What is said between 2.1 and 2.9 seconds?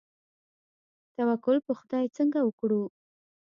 څنګه وکړو؟